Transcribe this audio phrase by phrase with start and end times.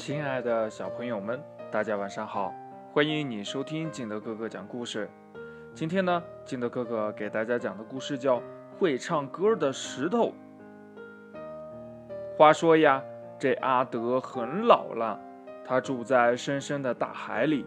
[0.00, 1.38] 亲爱的小朋友们，
[1.70, 2.54] 大家晚上好！
[2.90, 5.06] 欢迎你收听金德哥哥讲故事。
[5.74, 8.38] 今天呢，金德哥哥给大家讲的故事叫
[8.78, 10.32] 《会唱歌的石头》。
[12.38, 13.02] 话说呀，
[13.38, 15.20] 这阿德很老了，
[15.66, 17.66] 他住在深深的大海里。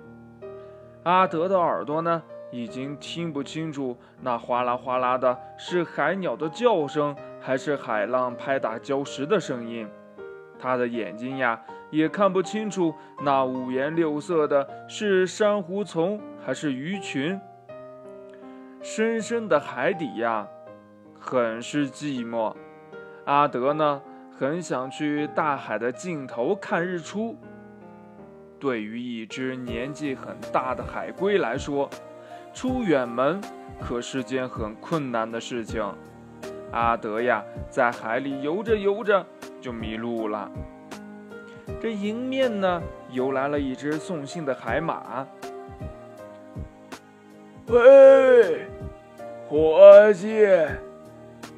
[1.03, 9.87] 阿德的耳朵呢，已经听不清楚那哗啦哗啦的是海鸟的叫声，还是海浪拍打礁石的声音。
[10.59, 11.59] 他的眼睛呀，
[11.89, 17.39] 也看不清楚那五颜六色的是珊瑚丛还是鱼群。
[18.81, 20.47] 深深的海底呀，
[21.19, 22.53] 很是寂寞。
[23.25, 24.01] 阿德呢，
[24.37, 27.37] 很想去大海的尽头看日出。
[28.59, 31.89] 对于一只年纪很大的海龟来说，
[32.53, 33.41] 出远门
[33.79, 35.83] 可是件很困难的事情。
[36.71, 39.25] 阿德呀，在海里游着游着。
[39.63, 40.51] 就迷路了。
[41.81, 45.25] 这迎面呢，游来了一只送信的海马。
[47.67, 48.67] 喂，
[49.47, 50.45] 伙计，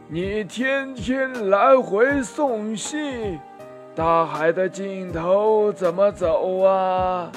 [0.07, 3.39] 你天天来回送信，
[3.95, 7.31] 大海的尽头怎么走啊？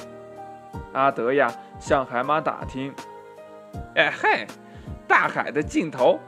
[0.93, 2.93] 阿德呀，向海马打听。
[3.95, 4.45] 哎嘿，
[5.07, 6.19] 大海的尽头，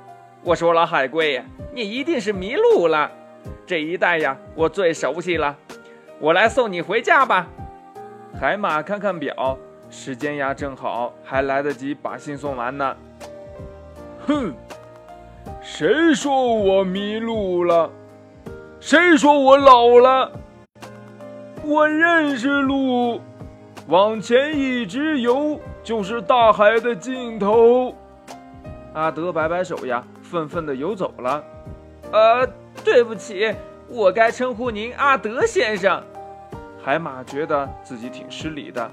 [0.44, 3.12] 我说老海龟，你一定是迷路了。
[3.72, 5.56] 这一带呀，我最熟悉了，
[6.20, 7.48] 我来送你回家吧。
[8.38, 9.58] 海马看看表，
[9.90, 12.98] 时间呀正好，还来得及把信送完呢。
[14.28, 14.54] 哼，
[15.62, 17.90] 谁说我迷路了？
[18.82, 20.30] 谁说我老了？
[21.64, 23.22] 我认识路，
[23.88, 27.96] 往前一直游就是大海的尽头。
[28.94, 31.42] 阿德摆摆手呀，愤愤地游走了。
[32.12, 32.46] 呃。
[32.84, 33.54] 对不起，
[33.88, 36.02] 我该称呼您阿德先生。
[36.84, 38.90] 海马觉得自己挺失礼的。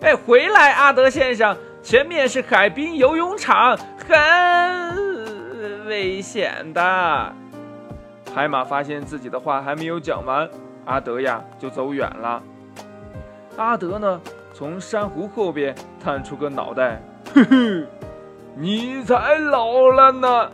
[0.00, 3.76] 哎，回来，阿德先生，前面是海滨游泳场，
[4.08, 7.32] 很危险的。
[8.34, 10.48] 海马发现自己的话还没有讲完，
[10.86, 12.42] 阿德呀就走远了。
[13.56, 14.20] 阿德呢，
[14.54, 17.02] 从珊瑚后边探出个脑袋，
[17.34, 17.86] 呵呵，
[18.56, 20.50] 你才老了呢。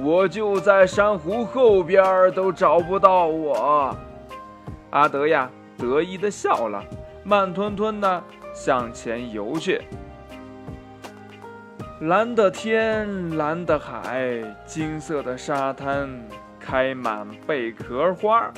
[0.00, 3.96] 我就在珊瑚后边，都找不到我。
[4.90, 6.82] 阿德呀，得意的笑了，
[7.24, 8.22] 慢吞吞的
[8.54, 9.82] 向前游去。
[12.02, 16.08] 蓝的天，蓝的海，金色的沙滩，
[16.60, 18.48] 开满贝壳花。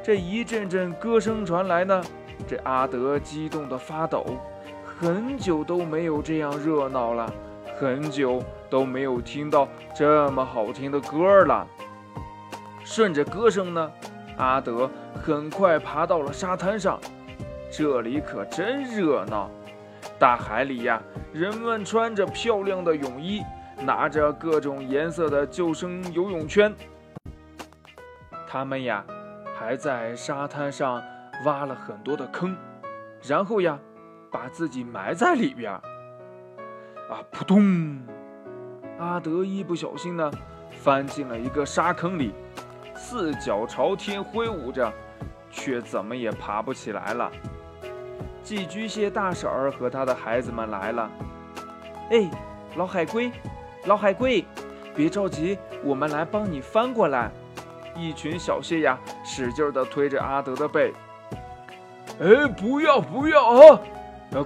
[0.00, 2.00] 这一阵阵歌声传来呢，
[2.46, 4.24] 这阿德激动的发抖，
[4.84, 7.28] 很久都没有这样热闹了。
[7.78, 11.66] 很久都没有听到这么好听的歌了。
[12.82, 13.92] 顺着歌声呢，
[14.38, 14.90] 阿德
[15.22, 16.98] 很快爬到了沙滩上。
[17.70, 19.50] 这里可真热闹！
[20.18, 23.42] 大海里呀，人们穿着漂亮的泳衣，
[23.82, 26.74] 拿着各种颜色的救生游泳圈。
[28.48, 29.04] 他们呀，
[29.54, 31.02] 还在沙滩上
[31.44, 32.56] 挖了很多的坑，
[33.22, 33.78] 然后呀，
[34.30, 35.82] 把自己埋在里边儿。
[37.08, 37.22] 啊！
[37.30, 37.98] 扑通！
[38.98, 40.30] 阿德一不小心呢，
[40.70, 42.32] 翻进了一个沙坑里，
[42.94, 44.92] 四脚朝天挥舞着，
[45.50, 47.30] 却怎么也爬不起来了。
[48.42, 51.10] 寄居蟹大婶儿和他的孩子们来了。
[52.10, 52.30] 哎，
[52.76, 53.30] 老海龟，
[53.84, 54.44] 老海龟，
[54.94, 57.30] 别着急，我们来帮你翻过来。
[57.94, 60.92] 一群小蟹呀，使劲地推着阿德的背。
[62.20, 63.80] 哎，不要不要啊！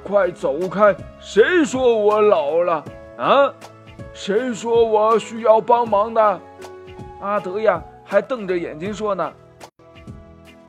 [0.05, 0.95] 快走开！
[1.19, 2.85] 谁说我老了
[3.19, 3.53] 啊？
[4.13, 6.41] 谁说我需要帮忙的？
[7.21, 9.33] 阿德呀，还瞪着眼睛说呢。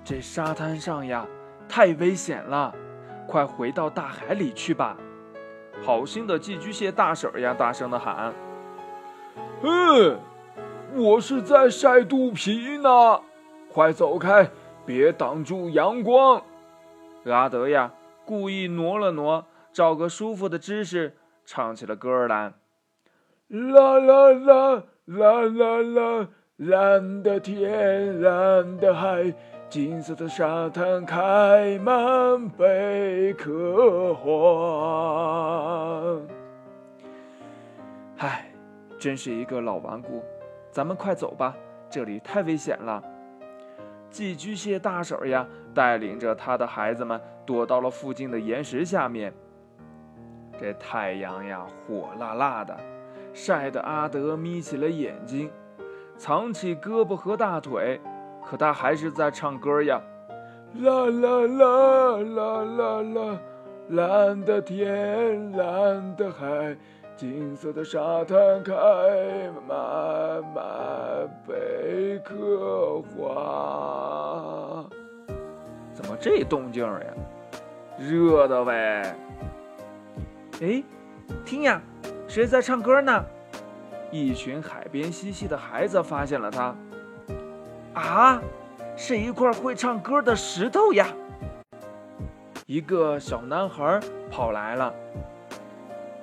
[0.03, 1.25] 这沙滩上呀，
[1.69, 2.73] 太危险了，
[3.27, 4.97] 快回到大海里去吧！
[5.83, 8.33] 好心的寄居蟹大婶呀，大声的喊
[9.63, 10.19] ：“嗯，
[10.95, 13.21] 我是在晒肚皮呢，
[13.71, 14.49] 快走开，
[14.85, 16.41] 别挡住阳光。”
[17.25, 17.91] 阿德呀。
[18.25, 21.15] 故意挪了挪，找个舒服的姿势，
[21.45, 22.53] 唱起了歌来。
[23.47, 26.27] 啦啦啦啦啦啦，
[26.57, 29.33] 蓝的天，蓝的海，
[29.67, 34.31] 金色的沙滩开满贝壳花。
[38.17, 38.53] 唉，
[38.99, 40.23] 真是一个老顽固，
[40.69, 41.55] 咱们快走吧，
[41.89, 43.03] 这里太危险了。
[44.09, 47.19] 寄居蟹大婶呀，带领着他的孩子们
[47.51, 49.33] 躲到了附近的岩石下面。
[50.57, 52.73] 这太阳呀，火辣辣的，
[53.33, 55.51] 晒得阿德眯起了眼睛，
[56.17, 57.99] 藏起胳膊和大腿。
[58.41, 60.01] 可他还是在唱歌呀。
[60.75, 63.39] 啦啦啦啦啦啦，
[63.89, 66.77] 蓝的天，蓝的海，
[67.17, 68.73] 金色的沙滩开
[69.67, 74.85] 满满贝壳花。
[75.93, 77.13] 怎么这动静呀？
[77.97, 79.15] 热的呗！
[80.61, 80.83] 哎，
[81.45, 81.81] 听呀，
[82.27, 83.25] 谁在唱歌呢？
[84.11, 86.75] 一群海边嬉戏的孩子发现了他。
[87.93, 88.41] 啊！
[88.97, 91.07] 是一块会唱歌的石头呀！
[92.67, 93.99] 一个小男孩
[94.29, 94.93] 跑来了。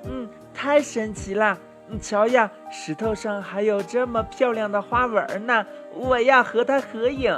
[0.05, 1.59] 嗯，太神奇了！
[1.88, 5.67] 你瞧呀，石头上还有这么漂亮的花纹呢！
[5.94, 7.35] 我要和它合影。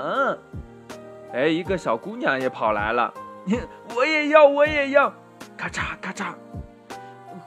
[1.32, 3.14] 哎，一个小姑娘也跑来了。
[3.96, 5.12] 我也要，我也要！
[5.56, 6.34] 咔嚓咔嚓，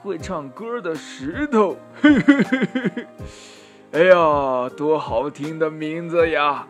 [0.02, 1.76] 会唱歌的石头。
[3.92, 6.66] 哎呀，多好听的名字呀！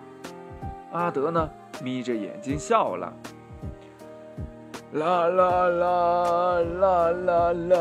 [0.92, 1.50] 阿德呢，
[1.82, 3.12] 眯着眼睛笑了。
[4.92, 7.78] 啦啦啦啦啦啦，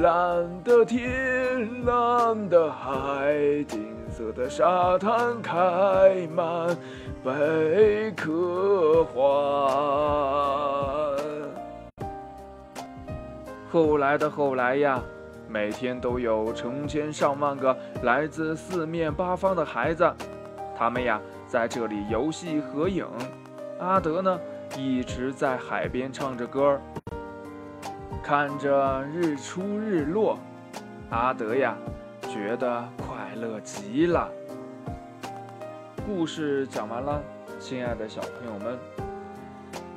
[0.00, 3.34] 蓝的天，蓝的海，
[3.66, 6.76] 景色的沙滩开满
[7.24, 9.20] 贝壳花。
[13.70, 15.00] 后来的后来呀，
[15.46, 20.12] 每天都有成千上万个来自四面八方的孩子，
[20.76, 21.20] 他们呀。
[21.46, 23.06] 在这里游戏合影，
[23.78, 24.38] 阿德呢
[24.76, 26.78] 一直在海边唱着歌，
[28.22, 30.38] 看着日出日落，
[31.08, 31.74] 阿德呀
[32.20, 32.84] 觉得
[33.28, 34.26] 快乐极了。
[36.06, 37.22] 故事讲完了，
[37.60, 38.78] 亲爱的小朋友们，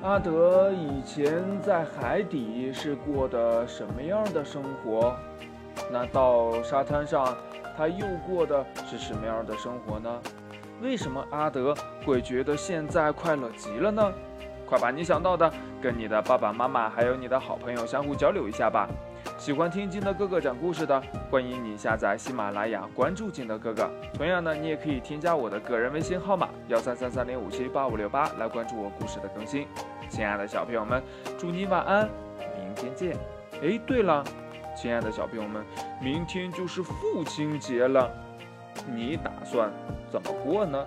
[0.03, 5.15] 阿德以前在海底是过的什么样的生活？
[5.89, 7.33] 那到沙滩上，
[7.77, 10.21] 他又过的是什么样的生活呢？
[10.81, 11.73] 为什么阿德
[12.05, 14.11] 会觉得现在快乐极了呢？
[14.67, 15.49] 快把你想到的
[15.81, 18.89] 跟你的爸爸妈妈还有你的好朋友相互交流一下吧。
[19.41, 21.01] 喜欢听金德哥哥讲故事的，
[21.31, 23.89] 欢迎你下载喜马拉雅，关注金德哥哥。
[24.13, 29.65] 同样呢，你也可以添加我的个人微信号码幺三三三零五七八五六八来关注我故事的更新。
[30.11, 31.01] 亲爱的小朋友们，
[31.39, 32.07] 祝你晚安，
[32.55, 33.17] 明天见。
[33.63, 34.23] 哎，对了，
[34.77, 35.65] 亲爱的小朋友们，
[35.99, 38.11] 明天就是父亲节了。
[38.93, 39.71] 你打算
[40.11, 40.85] 怎么过呢？